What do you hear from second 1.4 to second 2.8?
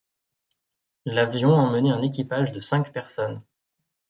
emmenait un équipage de